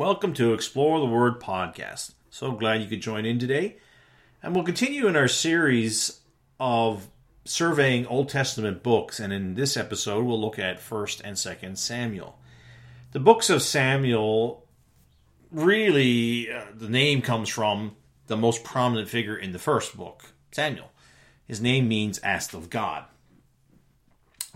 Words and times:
Welcome 0.00 0.32
to 0.32 0.54
Explore 0.54 0.98
the 0.98 1.04
Word 1.04 1.40
podcast. 1.40 2.12
So 2.30 2.52
glad 2.52 2.80
you 2.80 2.88
could 2.88 3.02
join 3.02 3.26
in 3.26 3.38
today. 3.38 3.76
And 4.42 4.54
we'll 4.54 4.64
continue 4.64 5.06
in 5.06 5.14
our 5.14 5.28
series 5.28 6.22
of 6.58 7.06
surveying 7.44 8.06
Old 8.06 8.30
Testament 8.30 8.82
books. 8.82 9.20
And 9.20 9.30
in 9.30 9.56
this 9.56 9.76
episode, 9.76 10.24
we'll 10.24 10.40
look 10.40 10.58
at 10.58 10.80
1st 10.80 11.20
and 11.22 11.36
2nd 11.36 11.76
Samuel. 11.76 12.38
The 13.12 13.20
books 13.20 13.50
of 13.50 13.60
Samuel 13.60 14.66
really, 15.52 16.50
uh, 16.50 16.64
the 16.74 16.88
name 16.88 17.20
comes 17.20 17.50
from 17.50 17.94
the 18.26 18.38
most 18.38 18.64
prominent 18.64 19.10
figure 19.10 19.36
in 19.36 19.52
the 19.52 19.58
first 19.58 19.98
book, 19.98 20.32
Samuel. 20.50 20.92
His 21.46 21.60
name 21.60 21.88
means 21.88 22.18
asked 22.20 22.54
of 22.54 22.70
God. 22.70 23.04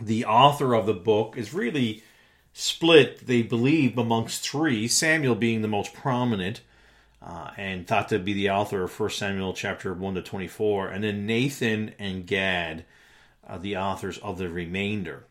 The 0.00 0.24
author 0.24 0.72
of 0.72 0.86
the 0.86 0.94
book 0.94 1.36
is 1.36 1.52
really 1.52 2.02
split, 2.54 3.26
they 3.26 3.42
believe, 3.42 3.98
amongst 3.98 4.48
three, 4.48 4.88
Samuel 4.88 5.34
being 5.34 5.60
the 5.60 5.68
most 5.68 5.92
prominent. 5.92 6.62
Uh, 7.20 7.50
and 7.56 7.86
thought 7.86 8.10
to 8.10 8.18
be 8.18 8.34
the 8.34 8.50
author 8.50 8.84
of 8.84 9.00
1 9.00 9.08
Samuel 9.08 9.54
chapter 9.54 9.94
1 9.94 10.14
to 10.14 10.20
24, 10.20 10.88
and 10.88 11.02
then 11.02 11.24
Nathan 11.24 11.94
and 11.98 12.26
Gad 12.26 12.84
are 13.46 13.58
the 13.58 13.78
authors 13.78 14.18
of 14.18 14.36
the 14.36 14.50
remainder. 14.50 15.24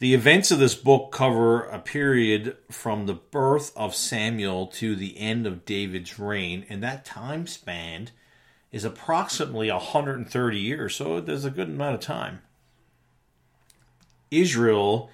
The 0.00 0.12
events 0.12 0.50
of 0.50 0.58
this 0.58 0.74
book 0.74 1.12
cover 1.12 1.62
a 1.66 1.78
period 1.78 2.56
from 2.68 3.06
the 3.06 3.14
birth 3.14 3.70
of 3.76 3.94
Samuel 3.94 4.66
to 4.68 4.96
the 4.96 5.16
end 5.18 5.46
of 5.46 5.64
David's 5.64 6.18
reign, 6.18 6.66
and 6.68 6.82
that 6.82 7.04
time 7.04 7.46
span 7.46 8.08
is 8.72 8.84
approximately 8.84 9.70
130 9.70 10.58
years, 10.58 10.96
so 10.96 11.20
there's 11.20 11.44
a 11.44 11.50
good 11.50 11.68
amount 11.68 11.94
of 11.94 12.00
time. 12.00 12.40
Israel 14.32 15.10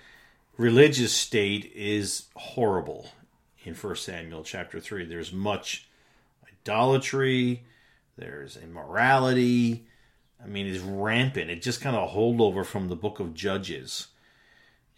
religious 0.56 1.12
state 1.12 1.70
is 1.74 2.27
horrible 2.34 3.10
in 3.65 3.74
1 3.74 3.96
Samuel 3.96 4.45
chapter 4.45 4.80
3. 4.80 5.05
There's 5.05 5.32
much 5.32 5.88
idolatry, 6.48 7.65
there's 8.16 8.57
immorality. 8.57 9.87
I 10.43 10.46
mean, 10.46 10.66
it's 10.66 10.82
rampant. 10.82 11.51
It 11.51 11.63
just 11.63 11.80
kind 11.80 11.96
of 11.96 12.10
holdover 12.10 12.65
from 12.65 12.88
the 12.88 12.96
book 12.96 13.21
of 13.21 13.35
Judges. 13.35 14.09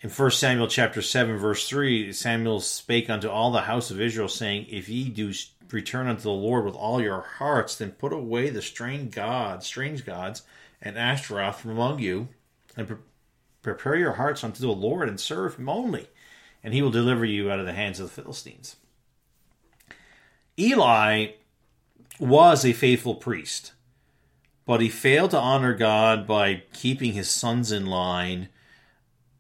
In 0.01 0.11
1 0.11 0.31
Samuel 0.31 0.69
chapter 0.69 1.03
7, 1.03 1.39
verse 1.39 1.69
3, 1.69 2.13
Samuel 2.13 2.61
spake 2.61 3.11
unto 3.11 3.29
all 3.29 3.51
the 3.51 3.63
house 3.63 3.91
of 3.91 4.01
Israel, 4.01 4.29
saying, 4.29 4.67
If 4.69 4.89
ye 4.89 5.09
do 5.09 5.33
return 5.73 6.07
unto 6.07 6.23
the 6.23 6.31
Lord 6.31 6.65
with 6.65 6.75
all 6.75 7.01
your 7.01 7.21
hearts, 7.21 7.77
then 7.77 7.93
put 7.93 8.13
away 8.13 8.51
the 8.51 8.63
strange 8.63 9.13
gods, 9.13 9.67
strange 9.67 10.07
gods, 10.07 10.43
and 10.81 10.97
Ashtaroth 10.97 11.61
from 11.61 11.73
among 11.73 11.99
you, 11.99 12.29
and 12.77 12.99
Prepare 13.75 13.97
your 13.97 14.13
hearts 14.13 14.43
unto 14.43 14.61
the 14.61 14.73
Lord 14.73 15.09
and 15.09 15.21
serve 15.21 15.57
him 15.57 15.69
only, 15.69 16.09
and 16.63 16.73
he 16.73 16.83
will 16.83 16.91
deliver 16.91 17.25
you 17.25 17.51
out 17.51 17.61
of 17.61 17.67
the 17.67 17.73
hands 17.73 18.01
of 18.01 18.07
the 18.07 18.23
Philistines. 18.23 18.77
Eli 20.59 21.33
was 22.19 22.65
a 22.65 22.73
faithful 22.73 23.15
priest, 23.15 23.73
but 24.65 24.81
he 24.81 24.89
failed 24.89 25.31
to 25.33 25.39
honor 25.39 25.75
God 25.75 26.27
by 26.27 26.63
keeping 26.73 27.13
his 27.13 27.31
sons 27.31 27.71
in 27.71 27.87
line 27.87 28.49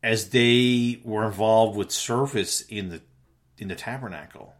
as 0.02 0.30
they 0.30 1.00
were 1.02 1.26
involved 1.26 1.76
with 1.76 1.90
service 1.90 2.60
in 2.62 2.90
the 2.90 3.00
in 3.56 3.68
the 3.68 3.74
tabernacle. 3.74 4.54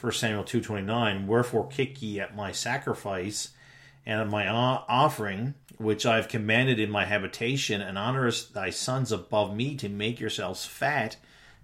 1 0.00 0.12
Samuel 0.12 0.44
2:29 0.44 1.26
Wherefore 1.26 1.66
kick 1.66 2.00
ye 2.00 2.20
at 2.20 2.36
my 2.36 2.52
sacrifice 2.52 3.50
and 4.06 4.30
my 4.30 4.48
offering 4.48 5.54
which 5.78 6.04
I 6.04 6.16
have 6.16 6.28
commanded 6.28 6.80
in 6.80 6.90
my 6.90 7.04
habitation, 7.04 7.80
and 7.80 7.96
honorest 7.96 8.52
thy 8.52 8.70
sons 8.70 9.12
above 9.12 9.54
me 9.54 9.76
to 9.76 9.88
make 9.88 10.18
yourselves 10.18 10.66
fat 10.66 11.16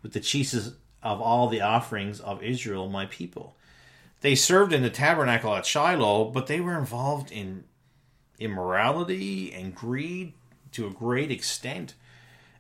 with 0.03 0.13
the 0.13 0.21
cheeses 0.21 0.75
of 1.03 1.21
all 1.21 1.49
the 1.49 1.61
offerings 1.61 2.21
of 2.21 2.43
Israel, 2.43 2.89
my 2.89 3.07
people. 3.07 3.57
They 4.21 4.37
served 4.37 4.73
in 4.73 4.83
the 4.83 4.91
tabernacle 4.91 5.55
at 5.55 5.67
Shiloh, 5.67 6.27
but 6.27 6.47
they 6.47 6.61
were 6.61 6.79
involved 6.79 7.31
in 7.33 7.65
immorality 8.39 9.53
and 9.53 9.75
greed 9.75 10.33
to 10.73 10.87
a 10.87 10.91
great 10.91 11.31
extent. 11.31 11.95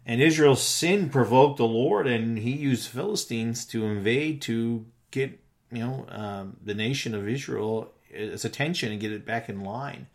And 0.04 0.20
Israel's 0.20 0.62
sin 0.62 1.08
provoked 1.08 1.56
the 1.56 1.66
Lord, 1.66 2.06
and 2.06 2.38
he 2.38 2.52
used 2.52 2.88
Philistines 2.88 3.64
to 3.66 3.86
invade 3.86 4.42
to 4.42 4.84
get 5.10 5.40
you 5.70 5.78
know 5.78 6.06
um, 6.08 6.56
the 6.62 6.74
nation 6.74 7.14
of 7.14 7.28
Israel 7.28 7.92
its 8.14 8.44
attention 8.44 8.92
and 8.92 9.00
get 9.00 9.12
it 9.12 9.26
back 9.26 9.48
in 9.48 9.62
line 9.62 10.06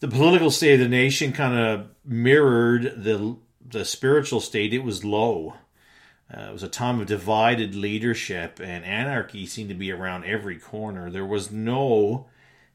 the 0.00 0.08
political 0.08 0.50
state 0.50 0.74
of 0.74 0.80
the 0.80 0.88
nation 0.88 1.32
kind 1.32 1.56
of 1.56 1.86
mirrored 2.04 3.04
the 3.04 3.36
the 3.64 3.84
spiritual 3.84 4.40
state. 4.40 4.74
It 4.74 4.82
was 4.82 5.04
low. 5.04 5.54
Uh, 6.34 6.48
it 6.48 6.52
was 6.52 6.62
a 6.62 6.68
time 6.68 7.00
of 7.00 7.06
divided 7.06 7.74
leadership, 7.74 8.60
and 8.60 8.84
anarchy 8.84 9.46
seemed 9.46 9.68
to 9.68 9.74
be 9.74 9.92
around 9.92 10.24
every 10.24 10.58
corner. 10.58 11.10
There 11.10 11.26
was 11.26 11.52
no 11.52 12.26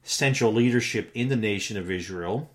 central 0.03 0.53
leadership 0.53 1.09
in 1.13 1.29
the 1.29 1.35
nation 1.35 1.78
of 1.78 1.90
Israel, 1.90 2.52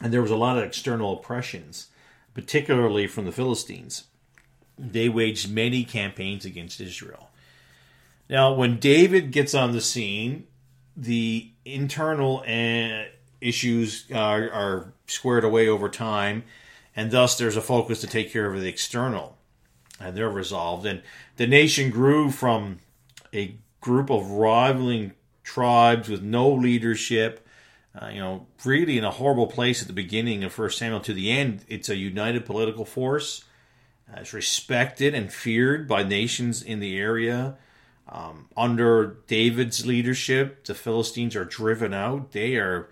and 0.00 0.12
there 0.12 0.22
was 0.22 0.30
a 0.30 0.36
lot 0.36 0.56
of 0.56 0.64
external 0.64 1.14
oppressions, 1.14 1.88
particularly 2.34 3.06
from 3.06 3.24
the 3.24 3.32
Philistines. 3.32 4.04
They 4.78 5.08
waged 5.08 5.50
many 5.50 5.84
campaigns 5.84 6.44
against 6.44 6.80
Israel. 6.80 7.30
Now, 8.30 8.52
when 8.52 8.78
David 8.78 9.32
gets 9.32 9.54
on 9.54 9.72
the 9.72 9.80
scene, 9.80 10.46
the 10.98 11.52
internal 11.64 12.42
issues 13.40 14.04
are, 14.12 14.50
are 14.50 14.92
squared 15.06 15.44
away 15.44 15.68
over 15.68 15.88
time, 15.88 16.42
and 16.96 17.12
thus 17.12 17.38
there's 17.38 17.56
a 17.56 17.62
focus 17.62 18.00
to 18.00 18.08
take 18.08 18.32
care 18.32 18.52
of 18.52 18.60
the 18.60 18.68
external, 18.68 19.38
and 20.00 20.16
they're 20.16 20.28
resolved. 20.28 20.84
And 20.84 21.02
the 21.36 21.46
nation 21.46 21.90
grew 21.90 22.30
from 22.30 22.80
a 23.32 23.54
group 23.80 24.10
of 24.10 24.32
rivaling 24.32 25.12
tribes 25.44 26.08
with 26.08 26.22
no 26.22 26.50
leadership. 26.50 27.46
Uh, 28.00 28.08
you 28.08 28.20
know, 28.20 28.46
really 28.64 28.98
in 28.98 29.04
a 29.04 29.10
horrible 29.10 29.46
place 29.46 29.80
at 29.80 29.86
the 29.86 29.94
beginning 29.94 30.44
of 30.44 30.52
First 30.52 30.78
Samuel 30.78 31.00
to 31.00 31.14
the 31.14 31.30
end. 31.30 31.64
It's 31.68 31.88
a 31.88 31.96
united 31.96 32.44
political 32.44 32.84
force. 32.84 33.44
Uh, 34.10 34.20
it's 34.20 34.32
respected 34.32 35.14
and 35.14 35.32
feared 35.32 35.88
by 35.88 36.02
nations 36.02 36.62
in 36.62 36.80
the 36.80 36.98
area. 36.98 37.56
Um, 38.10 38.48
under 38.56 39.18
David's 39.26 39.84
leadership, 39.84 40.64
the 40.64 40.74
Philistines 40.74 41.36
are 41.36 41.44
driven 41.44 41.92
out. 41.92 42.32
They 42.32 42.56
are 42.56 42.88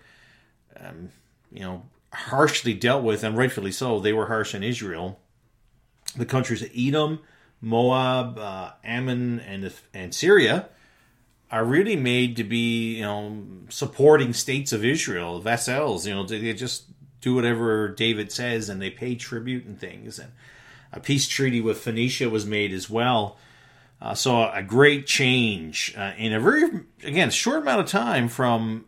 um, 0.79 1.09
you 1.51 1.61
know, 1.61 1.83
harshly 2.13 2.73
dealt 2.73 3.03
with, 3.03 3.23
and 3.23 3.37
rightfully 3.37 3.71
so. 3.71 3.99
They 3.99 4.13
were 4.13 4.27
harsh 4.27 4.53
in 4.53 4.63
Israel. 4.63 5.19
The 6.15 6.25
countries 6.25 6.61
of 6.61 6.71
Edom, 6.75 7.19
Moab, 7.61 8.37
uh, 8.37 8.71
Ammon, 8.83 9.39
and 9.39 9.71
and 9.93 10.13
Syria 10.13 10.69
are 11.49 11.63
really 11.63 11.95
made 11.95 12.35
to 12.35 12.43
be, 12.43 12.95
you 12.95 13.03
know, 13.03 13.41
supporting 13.69 14.33
states 14.33 14.73
of 14.73 14.83
Israel, 14.83 15.39
vassals. 15.39 16.05
You 16.05 16.15
know, 16.15 16.25
they 16.25 16.53
just 16.53 16.85
do 17.21 17.35
whatever 17.35 17.87
David 17.87 18.31
says, 18.31 18.69
and 18.69 18.81
they 18.81 18.89
pay 18.89 19.15
tribute 19.15 19.65
and 19.65 19.79
things. 19.79 20.19
And 20.19 20.31
a 20.91 20.99
peace 20.99 21.27
treaty 21.27 21.61
with 21.61 21.79
Phoenicia 21.79 22.29
was 22.29 22.45
made 22.45 22.73
as 22.73 22.89
well. 22.89 23.37
Uh, 24.01 24.13
so 24.13 24.49
a 24.49 24.61
great 24.61 25.07
change 25.07 25.93
uh, 25.97 26.13
in 26.17 26.33
a 26.33 26.39
very 26.39 26.81
again 27.03 27.29
short 27.31 27.61
amount 27.61 27.79
of 27.79 27.87
time 27.87 28.27
from 28.27 28.85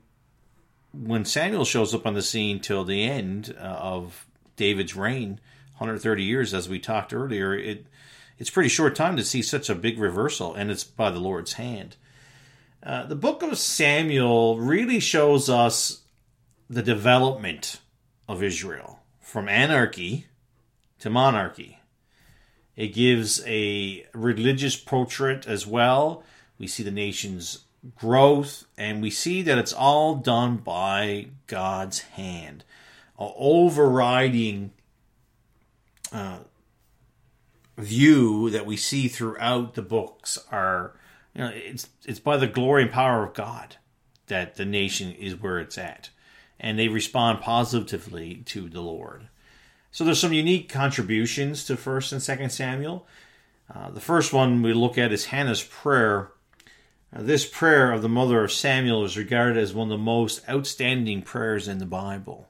when 0.93 1.25
Samuel 1.25 1.65
shows 1.65 1.93
up 1.93 2.05
on 2.05 2.13
the 2.13 2.21
scene 2.21 2.59
till 2.59 2.83
the 2.83 3.03
end 3.03 3.55
uh, 3.57 3.63
of 3.63 4.27
David's 4.55 4.95
reign, 4.95 5.39
130 5.77 6.23
years, 6.23 6.53
as 6.53 6.67
we 6.67 6.79
talked 6.79 7.13
earlier, 7.13 7.53
it 7.53 7.85
it's 8.37 8.49
pretty 8.49 8.69
short 8.69 8.95
time 8.95 9.17
to 9.17 9.23
see 9.23 9.41
such 9.41 9.69
a 9.69 9.75
big 9.75 9.99
reversal, 9.99 10.55
and 10.55 10.71
it's 10.71 10.85
by 10.85 11.09
the 11.09 11.19
Lord's 11.19 11.53
hand. 11.53 11.97
Uh, 12.81 13.05
the 13.05 13.15
book 13.15 13.43
of 13.43 13.57
Samuel 13.57 14.57
really 14.57 15.01
shows 15.01 15.49
us 15.49 16.03
the 16.69 16.81
development 16.81 17.81
of 18.29 18.41
Israel 18.41 19.01
from 19.19 19.49
anarchy 19.49 20.27
to 20.99 21.09
monarchy. 21.09 21.78
It 22.79 22.93
gives 22.93 23.45
a 23.45 24.05
religious 24.13 24.77
portrait 24.77 25.45
as 25.45 25.67
well. 25.67 26.23
We 26.57 26.65
see 26.65 26.81
the 26.81 26.91
nation's 26.91 27.65
growth, 27.97 28.67
and 28.77 29.01
we 29.01 29.09
see 29.09 29.41
that 29.41 29.57
it's 29.57 29.73
all 29.73 30.15
done 30.15 30.55
by 30.55 31.27
God's 31.47 31.99
hand. 31.99 32.63
An 33.19 33.33
overriding 33.35 34.71
uh, 36.13 36.37
view 37.77 38.49
that 38.49 38.65
we 38.65 38.77
see 38.77 39.09
throughout 39.09 39.73
the 39.73 39.81
books 39.81 40.39
are, 40.49 40.93
you 41.35 41.41
know, 41.41 41.51
it's 41.53 41.89
it's 42.05 42.21
by 42.21 42.37
the 42.37 42.47
glory 42.47 42.83
and 42.83 42.91
power 42.93 43.25
of 43.25 43.33
God 43.33 43.75
that 44.27 44.55
the 44.55 44.63
nation 44.63 45.11
is 45.11 45.35
where 45.35 45.59
it's 45.59 45.77
at, 45.77 46.11
and 46.57 46.79
they 46.79 46.87
respond 46.87 47.41
positively 47.41 48.35
to 48.45 48.69
the 48.69 48.79
Lord. 48.79 49.27
So 49.91 50.03
there's 50.03 50.19
some 50.19 50.33
unique 50.33 50.69
contributions 50.69 51.65
to 51.65 51.77
First 51.77 52.11
and 52.11 52.21
Second 52.21 52.51
Samuel. 52.51 53.07
Uh, 53.73 53.89
the 53.91 53.99
first 53.99 54.33
one 54.33 54.61
we 54.61 54.73
look 54.73 54.97
at 54.97 55.11
is 55.11 55.25
Hannah's 55.25 55.63
prayer 55.63 56.31
now, 57.11 57.21
this 57.21 57.45
prayer 57.45 57.91
of 57.91 58.01
the 58.01 58.09
mother 58.09 58.43
of 58.43 58.51
Samuel 58.51 59.03
is 59.03 59.17
regarded 59.17 59.57
as 59.57 59.73
one 59.73 59.87
of 59.87 59.97
the 59.97 60.03
most 60.03 60.47
outstanding 60.47 61.21
prayers 61.21 61.67
in 61.67 61.79
the 61.79 61.85
Bible. 61.85 62.49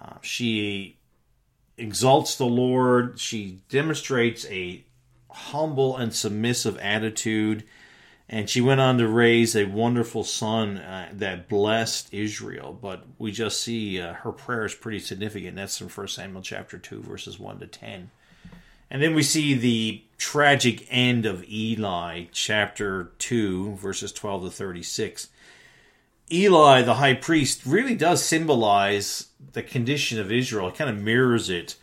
Uh, 0.00 0.14
she 0.22 0.98
exalts 1.76 2.36
the 2.36 2.46
Lord, 2.46 3.18
she 3.18 3.60
demonstrates 3.68 4.46
a 4.46 4.84
humble 5.30 5.96
and 5.96 6.14
submissive 6.14 6.78
attitude. 6.78 7.64
And 8.28 8.50
she 8.50 8.60
went 8.60 8.80
on 8.80 8.98
to 8.98 9.06
raise 9.06 9.54
a 9.54 9.66
wonderful 9.66 10.24
son 10.24 10.78
uh, 10.78 11.10
that 11.12 11.48
blessed 11.48 12.12
Israel. 12.12 12.76
But 12.80 13.04
we 13.18 13.30
just 13.30 13.62
see 13.62 14.00
uh, 14.00 14.14
her 14.14 14.32
prayer 14.32 14.64
is 14.64 14.74
pretty 14.74 14.98
significant. 14.98 15.56
That's 15.56 15.80
in 15.80 15.88
1 15.88 16.08
Samuel 16.08 16.42
chapter 16.42 16.76
2, 16.76 17.02
verses 17.02 17.38
1 17.38 17.60
to 17.60 17.66
10. 17.66 18.10
And 18.90 19.02
then 19.02 19.14
we 19.14 19.22
see 19.22 19.54
the 19.54 20.02
tragic 20.18 20.86
end 20.90 21.26
of 21.26 21.44
Eli, 21.48 22.24
chapter 22.32 23.12
2, 23.18 23.74
verses 23.76 24.12
12 24.12 24.44
to 24.44 24.50
36. 24.50 25.28
Eli, 26.32 26.82
the 26.82 26.94
high 26.94 27.14
priest, 27.14 27.64
really 27.64 27.94
does 27.94 28.24
symbolize 28.24 29.28
the 29.52 29.62
condition 29.62 30.18
of 30.18 30.32
Israel. 30.32 30.68
It 30.68 30.76
kind 30.76 30.90
of 30.90 31.00
mirrors 31.00 31.48
it. 31.48 31.76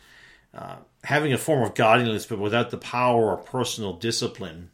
Uh, 0.52 0.76
having 1.04 1.32
a 1.32 1.38
form 1.38 1.62
of 1.62 1.74
godliness, 1.74 2.26
but 2.26 2.38
without 2.38 2.70
the 2.70 2.78
power 2.78 3.30
or 3.30 3.36
personal 3.36 3.94
discipline. 3.94 4.70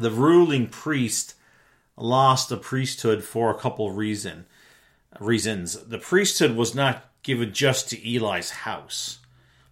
The 0.00 0.10
ruling 0.10 0.68
priest 0.68 1.34
lost 1.94 2.48
the 2.48 2.56
priesthood 2.56 3.22
for 3.22 3.50
a 3.50 3.58
couple 3.58 3.90
reason, 3.90 4.46
reasons. 5.18 5.74
The 5.74 5.98
priesthood 5.98 6.56
was 6.56 6.74
not 6.74 7.04
given 7.22 7.52
just 7.52 7.90
to 7.90 7.98
Eli's 7.98 8.48
house, 8.48 9.18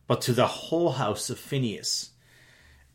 but 0.07 0.21
to 0.21 0.35
the 0.35 0.47
whole 0.47 0.93
house 0.93 1.31
of 1.31 1.39
Phineas. 1.39 2.11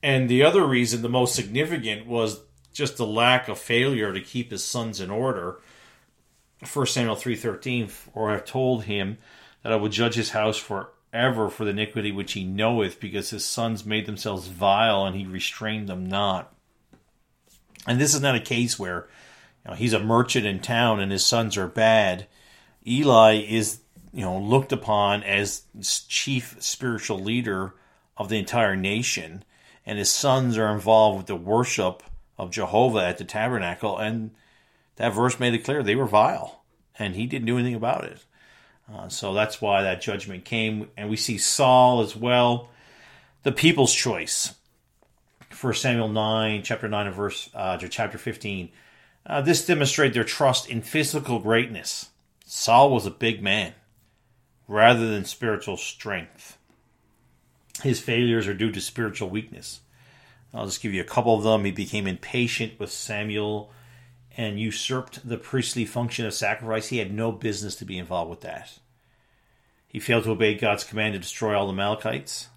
And 0.03 0.29
the 0.29 0.43
other 0.43 0.63
reason, 0.63 1.01
the 1.01 1.09
most 1.09 1.33
significant, 1.33 2.05
was 2.05 2.41
just 2.71 2.97
the 2.97 3.07
lack 3.07 3.47
of 3.47 3.57
failure 3.57 4.13
to 4.13 4.21
keep 4.21 4.51
his 4.51 4.63
sons 4.63 5.01
in 5.01 5.09
order 5.09 5.59
1 6.71 6.85
Samuel 6.85 7.15
3.13, 7.15 7.89
For 7.89 8.29
I 8.29 8.33
have 8.33 8.45
told 8.45 8.83
him 8.83 9.17
that 9.63 9.73
I 9.73 9.77
will 9.77 9.89
judge 9.89 10.13
his 10.13 10.29
house 10.29 10.57
forever 10.57 11.49
for 11.49 11.65
the 11.65 11.71
iniquity 11.71 12.11
which 12.11 12.33
he 12.33 12.43
knoweth, 12.43 12.99
because 12.99 13.31
his 13.31 13.43
sons 13.43 13.87
made 13.87 14.05
themselves 14.05 14.49
vile, 14.49 15.03
and 15.03 15.15
he 15.15 15.25
restrained 15.25 15.89
them 15.89 16.05
not. 16.05 16.53
And 17.87 17.99
this 17.99 18.13
is 18.13 18.21
not 18.21 18.35
a 18.35 18.39
case 18.39 18.79
where 18.79 19.07
you 19.65 19.71
know, 19.71 19.75
he's 19.75 19.93
a 19.93 19.99
merchant 19.99 20.45
in 20.45 20.59
town 20.59 20.99
and 20.99 21.11
his 21.11 21.25
sons 21.25 21.57
are 21.57 21.67
bad. 21.67 22.27
Eli 22.85 23.35
is 23.35 23.79
you 24.13 24.21
know 24.21 24.37
looked 24.37 24.71
upon 24.71 25.23
as 25.23 25.63
chief 26.07 26.55
spiritual 26.59 27.19
leader 27.19 27.73
of 28.17 28.29
the 28.29 28.37
entire 28.37 28.75
nation, 28.75 29.43
and 29.85 29.97
his 29.97 30.11
sons 30.11 30.57
are 30.57 30.73
involved 30.73 31.17
with 31.17 31.27
the 31.27 31.35
worship 31.35 32.03
of 32.37 32.51
Jehovah 32.51 33.05
at 33.05 33.17
the 33.17 33.23
tabernacle, 33.23 33.97
and 33.97 34.31
that 34.97 35.13
verse 35.13 35.39
made 35.39 35.53
it 35.53 35.63
clear 35.63 35.81
they 35.81 35.95
were 35.95 36.05
vile, 36.05 36.63
and 36.97 37.15
he 37.15 37.25
didn't 37.25 37.47
do 37.47 37.57
anything 37.57 37.75
about 37.75 38.03
it. 38.03 38.23
Uh, 38.91 39.07
so 39.07 39.33
that's 39.33 39.61
why 39.61 39.81
that 39.81 40.01
judgment 40.01 40.45
came. 40.45 40.89
And 40.97 41.09
we 41.09 41.15
see 41.15 41.37
Saul 41.37 42.01
as 42.01 42.15
well, 42.15 42.69
the 43.43 43.51
people's 43.51 43.93
choice. 43.93 44.53
First 45.63 45.81
Samuel 45.81 46.09
9, 46.09 46.63
chapter 46.63 46.89
9 46.89 47.07
and 47.07 47.15
verse, 47.15 47.49
uh, 47.53 47.77
chapter 47.77 48.17
15. 48.17 48.69
Uh, 49.25 49.39
this 49.39 49.65
demonstrated 49.65 50.13
their 50.13 50.25
trust 50.25 50.69
in 50.69 50.81
physical 50.81 51.39
greatness. 51.39 52.09
Saul 52.45 52.91
was 52.91 53.05
a 53.05 53.09
big 53.09 53.41
man 53.41 53.71
rather 54.67 55.07
than 55.09 55.23
spiritual 55.23 55.77
strength. 55.77 56.57
His 57.81 58.01
failures 58.01 58.45
are 58.45 58.53
due 58.53 58.73
to 58.73 58.81
spiritual 58.81 59.29
weakness. 59.29 59.79
I'll 60.53 60.65
just 60.65 60.81
give 60.81 60.93
you 60.93 60.99
a 60.99 61.05
couple 61.05 61.37
of 61.37 61.43
them. 61.45 61.63
He 61.63 61.71
became 61.71 62.07
impatient 62.07 62.77
with 62.77 62.91
Samuel 62.91 63.71
and 64.35 64.59
usurped 64.59 65.25
the 65.25 65.37
priestly 65.37 65.85
function 65.85 66.25
of 66.25 66.33
sacrifice, 66.33 66.89
he 66.89 66.97
had 66.97 67.13
no 67.13 67.31
business 67.31 67.77
to 67.77 67.85
be 67.85 67.97
involved 67.97 68.29
with 68.29 68.41
that. 68.41 68.79
He 69.87 70.01
failed 70.01 70.25
to 70.25 70.31
obey 70.31 70.55
God's 70.55 70.83
command 70.83 71.13
to 71.13 71.19
destroy 71.19 71.57
all 71.57 71.67
the 71.67 71.71
Amalekites. 71.71 72.49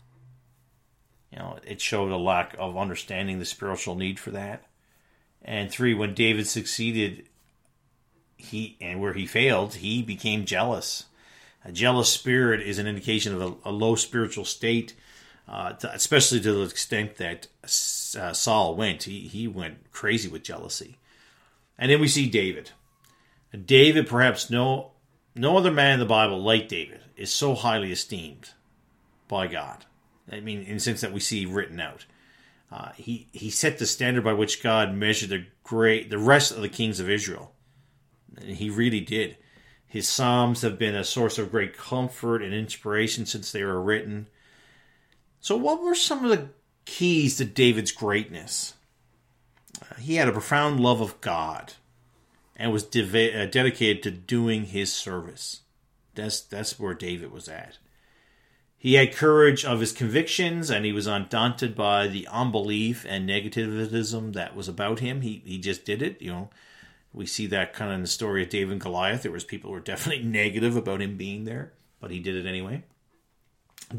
You 1.30 1.38
know, 1.38 1.58
it 1.66 1.80
showed 1.80 2.10
a 2.10 2.16
lack 2.16 2.54
of 2.58 2.76
understanding 2.76 3.38
the 3.38 3.44
spiritual 3.44 3.94
need 3.94 4.18
for 4.18 4.30
that. 4.30 4.64
And 5.42 5.70
three, 5.70 5.94
when 5.94 6.14
David 6.14 6.46
succeeded, 6.46 7.28
he 8.36 8.76
and 8.80 9.00
where 9.00 9.12
he 9.12 9.26
failed, 9.26 9.74
he 9.74 10.02
became 10.02 10.44
jealous. 10.44 11.04
A 11.64 11.72
jealous 11.72 12.08
spirit 12.08 12.60
is 12.60 12.78
an 12.78 12.86
indication 12.86 13.34
of 13.34 13.42
a, 13.42 13.70
a 13.70 13.72
low 13.72 13.96
spiritual 13.96 14.44
state, 14.44 14.94
uh, 15.48 15.72
to, 15.72 15.92
especially 15.92 16.40
to 16.40 16.52
the 16.52 16.62
extent 16.62 17.16
that 17.16 17.48
uh, 17.64 18.32
Saul 18.32 18.76
went. 18.76 19.04
He 19.04 19.20
he 19.20 19.48
went 19.48 19.90
crazy 19.92 20.28
with 20.28 20.42
jealousy. 20.42 20.98
And 21.78 21.90
then 21.90 22.00
we 22.00 22.08
see 22.08 22.28
David. 22.28 22.70
David, 23.64 24.06
perhaps 24.06 24.50
no 24.50 24.92
no 25.34 25.56
other 25.56 25.70
man 25.70 25.94
in 25.94 26.00
the 26.00 26.06
Bible 26.06 26.40
like 26.42 26.68
David, 26.68 27.00
is 27.16 27.32
so 27.32 27.54
highly 27.54 27.92
esteemed 27.92 28.50
by 29.28 29.46
God. 29.46 29.84
I 30.30 30.40
mean, 30.40 30.62
in 30.62 30.74
the 30.74 30.80
sense 30.80 31.00
that 31.00 31.12
we 31.12 31.20
see 31.20 31.46
written 31.46 31.80
out. 31.80 32.04
Uh, 32.70 32.90
he 32.96 33.28
he 33.32 33.48
set 33.48 33.78
the 33.78 33.86
standard 33.86 34.24
by 34.24 34.32
which 34.32 34.62
God 34.62 34.92
measured 34.94 35.28
the 35.28 35.46
great 35.62 36.10
the 36.10 36.18
rest 36.18 36.50
of 36.50 36.62
the 36.62 36.68
kings 36.68 36.98
of 36.98 37.08
Israel. 37.08 37.52
And 38.36 38.56
he 38.56 38.70
really 38.70 39.00
did. 39.00 39.36
His 39.86 40.08
psalms 40.08 40.62
have 40.62 40.78
been 40.78 40.96
a 40.96 41.04
source 41.04 41.38
of 41.38 41.52
great 41.52 41.76
comfort 41.76 42.42
and 42.42 42.52
inspiration 42.52 43.24
since 43.24 43.52
they 43.52 43.62
were 43.62 43.80
written. 43.80 44.28
So, 45.40 45.56
what 45.56 45.80
were 45.80 45.94
some 45.94 46.24
of 46.24 46.30
the 46.30 46.48
keys 46.84 47.36
to 47.36 47.44
David's 47.44 47.92
greatness? 47.92 48.74
he 49.98 50.16
had 50.16 50.28
a 50.28 50.32
profound 50.32 50.80
love 50.80 51.00
of 51.00 51.20
God 51.20 51.74
and 52.56 52.72
was 52.72 52.84
uh, 52.84 53.46
dedicated 53.50 54.02
to 54.02 54.10
doing 54.10 54.64
his 54.64 54.92
service. 54.92 55.60
That's 56.14 56.40
that's 56.40 56.78
where 56.78 56.94
David 56.94 57.30
was 57.30 57.48
at. 57.48 57.78
He 58.86 58.94
had 58.94 59.16
courage 59.16 59.64
of 59.64 59.80
his 59.80 59.90
convictions, 59.90 60.70
and 60.70 60.84
he 60.84 60.92
was 60.92 61.08
undaunted 61.08 61.74
by 61.74 62.06
the 62.06 62.28
unbelief 62.28 63.04
and 63.08 63.28
negativism 63.28 64.34
that 64.34 64.54
was 64.54 64.68
about 64.68 65.00
him. 65.00 65.22
He 65.22 65.42
he 65.44 65.58
just 65.58 65.84
did 65.84 66.02
it. 66.02 66.22
You 66.22 66.30
know, 66.30 66.50
we 67.12 67.26
see 67.26 67.48
that 67.48 67.72
kind 67.72 67.90
of 67.90 67.96
in 67.96 68.02
the 68.02 68.06
story 68.06 68.44
of 68.44 68.48
David 68.48 68.70
and 68.70 68.80
Goliath. 68.80 69.24
There 69.24 69.32
was 69.32 69.42
people 69.42 69.70
who 69.70 69.74
were 69.74 69.80
definitely 69.80 70.22
negative 70.28 70.76
about 70.76 71.02
him 71.02 71.16
being 71.16 71.46
there, 71.46 71.72
but 71.98 72.12
he 72.12 72.20
did 72.20 72.36
it 72.36 72.48
anyway. 72.48 72.84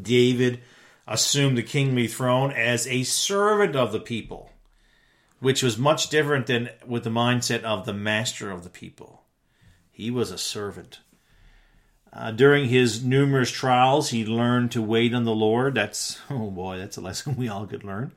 David 0.02 0.62
assumed 1.06 1.58
the 1.58 1.64
kingly 1.64 2.08
throne 2.08 2.54
as 2.54 2.88
a 2.88 3.04
servant 3.04 3.76
of 3.76 3.92
the 3.92 4.00
people 4.00 4.52
which 5.42 5.62
was 5.62 5.78
much 5.78 6.10
different 6.10 6.48
than 6.48 6.70
with 6.86 7.04
the 7.04 7.10
mindset 7.10 7.64
of 7.64 7.86
the 7.86 7.94
master 7.94 8.52
of 8.52 8.64
the 8.64 8.70
people. 8.70 9.24
He 9.92 10.10
was 10.10 10.32
a 10.32 10.38
servant. 10.38 11.00
Uh, 12.14 12.32
during 12.32 12.70
his 12.70 13.04
numerous 13.04 13.52
trials, 13.52 14.10
he 14.10 14.26
learned 14.26 14.72
to 14.72 14.82
wait 14.82 15.14
on 15.14 15.24
the 15.24 15.36
Lord. 15.36 15.76
That's, 15.76 16.20
oh 16.30 16.50
boy, 16.50 16.78
that's 16.78 16.98
a 16.98 17.02
lesson 17.02 17.36
we 17.36 17.48
all 17.48 17.68
could 17.68 17.84
learn, 17.84 18.12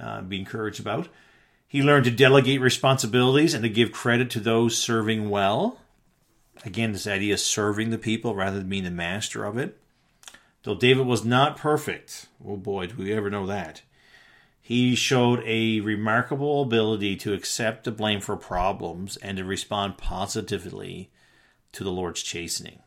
uh, 0.00 0.22
be 0.22 0.38
encouraged 0.38 0.80
about. 0.80 1.08
He 1.66 1.82
learned 1.82 2.04
to 2.04 2.10
delegate 2.10 2.60
responsibilities 2.60 3.54
and 3.54 3.62
to 3.64 3.68
give 3.68 3.90
credit 3.90 4.30
to 4.30 4.40
those 4.40 4.78
serving 4.78 5.28
well. 5.28 5.80
Again, 6.64 6.92
this 6.92 7.06
idea 7.06 7.34
of 7.34 7.40
serving 7.40 7.90
the 7.90 7.98
people 7.98 8.34
rather 8.34 8.58
than 8.58 8.68
being 8.68 8.84
the 8.84 8.90
master 8.90 9.44
of 9.44 9.58
it. 9.58 9.76
Though 10.62 10.76
David 10.76 11.06
was 11.06 11.24
not 11.24 11.56
perfect, 11.56 12.26
oh 12.46 12.56
boy, 12.56 12.86
do 12.86 12.96
we 12.96 13.12
ever 13.12 13.28
know 13.28 13.46
that 13.46 13.82
he 14.66 14.94
showed 14.94 15.42
a 15.44 15.80
remarkable 15.80 16.62
ability 16.62 17.16
to 17.16 17.34
accept 17.34 17.84
the 17.84 17.90
blame 17.90 18.22
for 18.22 18.34
problems 18.34 19.18
and 19.18 19.36
to 19.36 19.44
respond 19.44 19.98
positively 19.98 21.10
to 21.72 21.84
the 21.84 21.90
Lord's 21.90 22.22
chastening. 22.22 22.78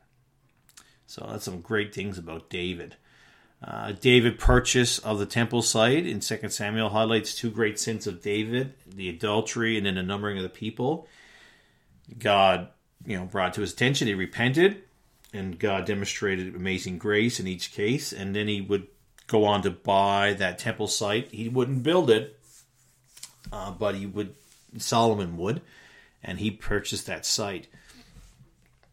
So 1.07 1.25
that's 1.27 1.45
some 1.45 1.61
great 1.61 1.95
things 1.95 2.17
about 2.17 2.49
David. 2.49 2.95
Uh, 3.63 3.93
David 3.93 4.37
purchase 4.37 4.99
of 4.99 5.17
the 5.17 5.25
temple 5.25 5.63
site 5.63 6.05
in 6.05 6.19
2 6.19 6.49
Samuel 6.49 6.89
highlights 6.89 7.33
two 7.33 7.49
great 7.49 7.79
sins 7.79 8.05
of 8.05 8.21
David: 8.21 8.73
the 8.85 9.09
adultery 9.09 9.77
and 9.77 9.85
then 9.85 9.95
the 9.95 10.03
numbering 10.03 10.37
of 10.37 10.43
the 10.43 10.49
people. 10.49 11.07
God, 12.19 12.67
you 13.05 13.17
know, 13.17 13.25
brought 13.25 13.55
to 13.55 13.61
his 13.61 13.73
attention. 13.73 14.07
He 14.07 14.13
repented, 14.13 14.83
and 15.33 15.57
God 15.57 15.85
demonstrated 15.85 16.55
amazing 16.55 16.99
grace 16.99 17.39
in 17.39 17.47
each 17.47 17.71
case. 17.71 18.13
And 18.13 18.35
then 18.35 18.47
he 18.47 18.61
would 18.61 18.87
go 19.25 19.45
on 19.45 19.63
to 19.63 19.71
buy 19.71 20.33
that 20.33 20.59
temple 20.59 20.87
site. 20.87 21.31
He 21.31 21.49
wouldn't 21.49 21.83
build 21.83 22.11
it, 22.11 22.39
uh, 23.51 23.71
but 23.71 23.95
he 23.95 24.05
would. 24.05 24.35
Solomon 24.77 25.37
would, 25.37 25.61
and 26.21 26.37
he 26.39 26.51
purchased 26.51 27.07
that 27.07 27.25
site. 27.25 27.67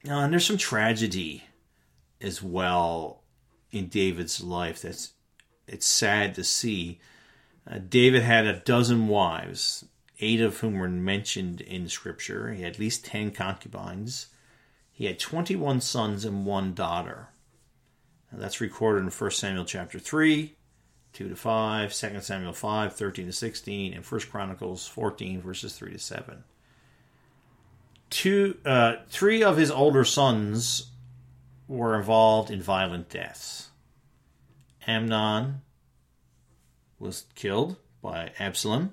Now, 0.05 0.21
and 0.21 0.33
there's 0.33 0.47
some 0.47 0.57
tragedy 0.57 1.45
as 2.21 2.43
well 2.43 3.23
in 3.71 3.89
David's 3.89 4.43
life. 4.43 4.83
That's 4.83 5.13
it's 5.67 5.87
sad 5.87 6.35
to 6.35 6.45
see. 6.45 7.01
Uh, 7.71 7.79
David 7.79 8.23
had 8.23 8.47
a 8.47 8.61
dozen 8.61 9.09
wives, 9.09 9.85
eight 10.21 10.41
of 10.41 10.59
whom 10.59 10.75
were 10.75 10.89
mentioned 10.89 11.61
in 11.63 11.89
Scripture. 11.89 12.53
He 12.53 12.63
had 12.63 12.75
at 12.75 12.79
least 12.79 13.05
ten 13.05 13.31
concubines. 13.31 14.29
He 14.93 15.07
had 15.07 15.19
21 15.19 15.81
sons 15.81 16.25
and 16.25 16.47
one 16.47 16.73
daughter. 16.73 17.31
That's 18.33 18.61
recorded 18.61 19.01
in 19.01 19.11
1 19.11 19.31
Samuel 19.33 19.65
chapter 19.65 19.99
3, 19.99 20.55
2 21.13 21.29
to 21.29 21.37
5, 21.37 21.95
2 21.95 22.21
Samuel 22.21 22.53
5, 22.53 22.95
13 22.95 23.27
to 23.27 23.33
16, 23.33 23.93
and 23.93 24.05
1 24.05 24.21
Chronicles 24.23 24.87
14, 24.87 25.41
verses 25.41 25.77
3 25.77 25.93
to 25.93 25.99
7. 25.99 26.45
Two, 28.11 28.57
uh, 28.65 28.97
three 29.09 29.43
of 29.43 29.57
his 29.57 29.71
older 29.71 30.05
sons 30.05 30.93
were 31.67 31.97
involved 31.97 32.51
in 32.51 32.61
violent 32.61 33.09
deaths. 33.09 33.71
Amnon 34.87 35.63
was 36.99 37.25
killed 37.35 37.77
by 38.03 38.33
Absalom, 38.39 38.93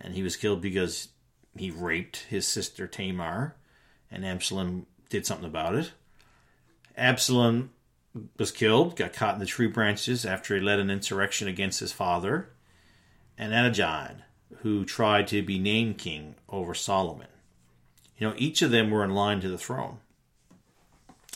and 0.00 0.14
he 0.14 0.22
was 0.22 0.36
killed 0.36 0.60
because 0.60 1.08
he 1.56 1.70
raped 1.70 2.18
his 2.28 2.46
sister 2.46 2.86
Tamar, 2.86 3.56
and 4.10 4.24
Absalom 4.24 4.86
did 5.08 5.26
something 5.26 5.46
about 5.46 5.74
it. 5.74 5.92
Absalom 6.96 7.70
was 8.38 8.52
killed, 8.52 8.96
got 8.96 9.12
caught 9.12 9.34
in 9.34 9.40
the 9.40 9.46
tree 9.46 9.66
branches 9.66 10.24
after 10.24 10.54
he 10.54 10.60
led 10.60 10.78
an 10.78 10.90
insurrection 10.90 11.48
against 11.48 11.80
his 11.80 11.92
father, 11.92 12.50
and 13.36 13.52
Adonijah, 13.52 14.24
who 14.58 14.84
tried 14.84 15.26
to 15.28 15.42
be 15.42 15.58
named 15.58 15.98
king 15.98 16.34
over 16.48 16.74
Solomon. 16.74 17.28
You 18.18 18.28
know, 18.28 18.34
each 18.36 18.62
of 18.62 18.70
them 18.70 18.90
were 18.90 19.04
in 19.04 19.14
line 19.14 19.40
to 19.40 19.48
the 19.48 19.58
throne. 19.58 19.98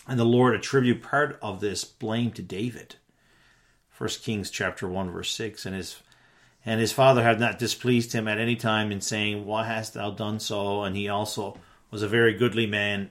And 0.08 0.18
the 0.18 0.24
Lord 0.24 0.54
attributed 0.54 1.02
part 1.02 1.38
of 1.42 1.60
this 1.60 1.84
blame 1.84 2.30
to 2.32 2.42
David. 2.42 2.96
1 3.98 4.08
Kings 4.22 4.50
chapter 4.50 4.86
1 4.86 5.10
verse 5.10 5.30
6 5.32 5.64
and 5.66 5.74
his 5.74 6.02
and 6.64 6.80
his 6.80 6.92
father 6.92 7.22
had 7.22 7.38
not 7.38 7.58
displeased 7.58 8.12
him 8.12 8.26
at 8.26 8.38
any 8.38 8.56
time 8.56 8.92
in 8.92 9.00
saying 9.00 9.46
why 9.46 9.64
hast 9.64 9.94
thou 9.94 10.10
done 10.10 10.38
so? 10.38 10.82
And 10.82 10.96
he 10.96 11.08
also 11.08 11.58
was 11.90 12.02
a 12.02 12.08
very 12.08 12.34
goodly 12.34 12.66
man 12.66 13.10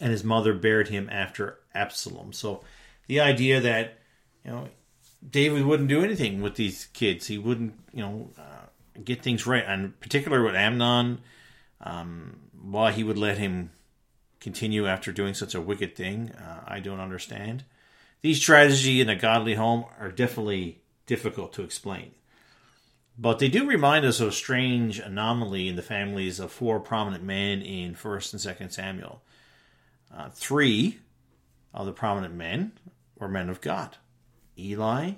and 0.00 0.10
his 0.10 0.24
mother 0.24 0.52
bared 0.52 0.88
him 0.88 1.08
after 1.10 1.58
Absalom. 1.74 2.32
So 2.32 2.62
the 3.06 3.20
idea 3.20 3.60
that 3.60 3.98
you 4.44 4.50
know 4.50 4.68
David 5.28 5.64
wouldn't 5.64 5.88
do 5.88 6.02
anything 6.02 6.42
with 6.42 6.56
these 6.56 6.86
kids. 6.92 7.26
He 7.26 7.38
wouldn't 7.38 7.74
you 7.92 8.02
know 8.02 8.30
uh, 8.38 9.00
get 9.02 9.22
things 9.22 9.46
right. 9.46 9.64
And 9.66 9.98
particularly 10.00 10.44
with 10.44 10.54
Amnon 10.54 11.20
um, 11.80 12.36
why 12.62 12.92
he 12.92 13.04
would 13.04 13.18
let 13.18 13.38
him 13.38 13.70
continue 14.40 14.86
after 14.86 15.12
doing 15.12 15.34
such 15.34 15.54
a 15.54 15.60
wicked 15.60 15.96
thing 15.96 16.30
uh, 16.32 16.62
I 16.66 16.80
don't 16.80 17.00
understand 17.00 17.64
these 18.26 18.40
tragedy 18.40 19.00
in 19.00 19.08
a 19.08 19.14
godly 19.14 19.54
home 19.54 19.84
are 20.00 20.10
definitely 20.10 20.80
difficult 21.06 21.52
to 21.52 21.62
explain. 21.62 22.12
But 23.18 23.38
they 23.38 23.48
do 23.48 23.68
remind 23.68 24.04
us 24.04 24.20
of 24.20 24.28
a 24.28 24.32
strange 24.32 24.98
anomaly 24.98 25.68
in 25.68 25.76
the 25.76 25.82
families 25.82 26.40
of 26.40 26.52
four 26.52 26.80
prominent 26.80 27.24
men 27.24 27.62
in 27.62 27.94
1st 27.94 28.32
and 28.32 28.58
2nd 28.58 28.72
Samuel. 28.72 29.22
Uh, 30.12 30.28
three 30.30 30.98
of 31.72 31.86
the 31.86 31.92
prominent 31.92 32.34
men 32.34 32.72
were 33.18 33.28
men 33.28 33.48
of 33.48 33.60
God. 33.60 33.96
Eli, 34.58 35.12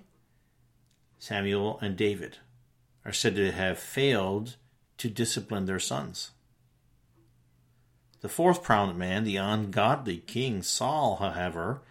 Samuel, 1.19 1.79
and 1.81 1.97
David 1.97 2.39
are 3.05 3.13
said 3.13 3.37
to 3.37 3.51
have 3.53 3.79
failed 3.79 4.57
to 4.99 5.09
discipline 5.09 5.65
their 5.65 5.81
sons. 5.81 6.33
The 8.21 8.29
fourth 8.29 8.63
prominent 8.63 8.99
man, 8.99 9.25
the 9.25 9.37
ungodly 9.37 10.19
king 10.19 10.63
Saul, 10.63 11.17
however, 11.17 11.83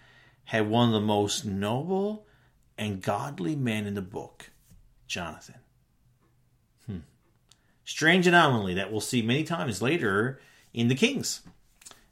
had 0.46 0.70
one 0.70 0.88
of 0.88 0.94
the 0.94 1.02
most 1.02 1.46
noble 1.46 2.26
and 2.78 3.02
godly 3.02 3.56
men 3.56 3.86
in 3.86 3.96
the 3.96 4.02
book, 4.02 4.50
Jonathan. 5.08 5.56
Hmm. 6.86 7.00
Strange 7.86 8.28
anomaly 8.28 8.74
that 8.76 8.92
we'll 8.92 9.02
see 9.02 9.22
many 9.22 9.44
times 9.44 9.82
later 9.82 10.40
in 10.74 10.88
the 10.88 10.96
Kings. 10.96 11.42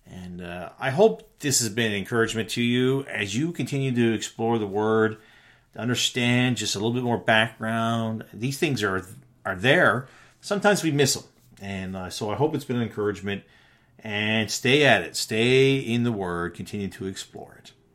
And 0.08 0.42
uh, 0.42 0.70
I 0.80 0.92
hope 0.92 1.40
this 1.40 1.60
has 1.60 1.70
been 1.70 1.92
an 1.92 1.98
encouragement 1.98 2.50
to 2.52 2.62
you 2.62 3.04
as 3.06 3.36
you 3.36 3.52
continue 3.52 3.94
to 3.94 4.14
explore 4.14 4.58
the 4.60 4.68
Word, 4.68 5.18
to 5.74 5.80
understand 5.80 6.58
just 6.58 6.76
a 6.76 6.80
little 6.80 6.94
bit 6.94 7.04
more 7.04 7.18
background. 7.18 8.24
These 8.34 8.58
things 8.58 8.84
are 8.84 9.06
are 9.46 9.56
there. 9.56 10.08
Sometimes 10.42 10.84
we 10.84 10.92
miss 10.92 11.14
them, 11.14 11.24
and 11.62 11.96
uh, 11.96 12.10
so 12.10 12.32
I 12.32 12.36
hope 12.36 12.56
it's 12.56 12.66
been 12.66 12.78
an 12.78 12.84
encouragement. 12.84 13.44
And 14.00 14.52
stay 14.52 14.86
at 14.86 15.02
it. 15.02 15.16
Stay 15.16 15.78
in 15.78 16.04
the 16.04 16.12
Word. 16.12 16.54
Continue 16.54 16.90
to 16.90 17.08
explore 17.08 17.56
it. 17.60 17.72